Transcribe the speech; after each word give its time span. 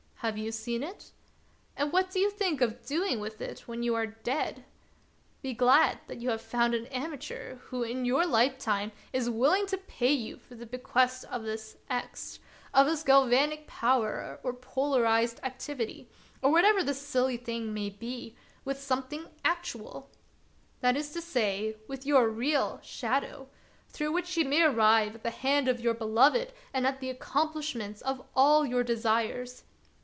Have 0.23 0.37
you 0.37 0.45
ever 0.45 0.51
seen 0.51 0.83
it? 0.83 1.13
And 1.75 1.91
what 1.91 2.11
do 2.11 2.19
you 2.19 2.29
think 2.29 2.61
of 2.61 2.85
doing 2.85 3.19
with 3.19 3.41
it 3.41 3.61
when 3.61 3.81
you 3.81 3.95
are 3.95 4.05
dead? 4.05 4.63
Be 5.41 5.55
glad 5.55 5.97
that 6.05 6.19
you 6.19 6.29
have 6.29 6.43
found 6.43 6.75
an 6.75 6.85
amateur 6.93 7.55
who 7.55 7.81
in 7.81 8.05
your 8.05 8.27
life 8.27 8.59
time 8.59 8.91
is 9.13 9.31
willing 9.31 9.65
to 9.65 9.79
pay 9.79 10.11
you 10.13 10.37
for 10.37 10.53
the 10.53 10.67
bequest 10.67 11.25
of 11.25 11.41
this 11.41 11.75
X, 11.89 12.37
of 12.71 12.85
this 12.85 13.01
galvanic 13.01 13.65
power, 13.65 14.39
or 14.43 14.53
polarized 14.53 15.39
activity, 15.41 16.07
or 16.43 16.51
whatever 16.51 16.83
this 16.83 17.01
silly 17.01 17.37
thing 17.37 17.73
may 17.73 17.89
be, 17.89 18.35
with 18.63 18.79
some 18.79 19.01
thing 19.01 19.25
actual; 19.43 20.07
that 20.81 20.95
is 20.95 21.11
to 21.13 21.19
say, 21.21 21.77
with 21.87 22.05
your 22.05 22.29
real 22.29 22.79
shadow, 22.83 23.49
through 23.89 24.11
which 24.11 24.37
you 24.37 24.45
may 24.45 24.61
arrive 24.61 25.15
at 25.15 25.23
the 25.23 25.31
hand 25.31 25.67
of 25.67 25.81
your 25.81 25.95
beloved 25.95 26.53
and 26.75 26.85
at 26.85 26.99
the 26.99 27.09
accomplishment 27.09 28.03
of 28.03 28.21
all 28.35 28.63
your 28.63 28.83
desires. 28.83 29.63